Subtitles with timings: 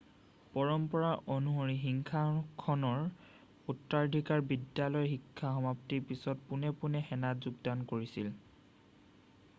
[0.53, 3.03] পৰম্পৰা অনুসৰি সিংহাসনৰ
[3.75, 8.37] উত্তৰাধিকাৰী বিদ্যালয়ৰ শিক্ষা সমাপ্তিৰ পিছত পোনে পোনে সেনাত যোগদান কৰিছিল